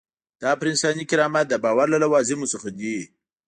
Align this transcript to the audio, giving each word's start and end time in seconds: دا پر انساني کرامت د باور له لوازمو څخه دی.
دا 0.41 0.51
پر 0.59 0.67
انساني 0.71 1.03
کرامت 1.11 1.45
د 1.49 1.53
باور 1.63 1.87
له 1.93 1.97
لوازمو 2.03 2.51
څخه 2.53 2.69
دی. 2.79 2.97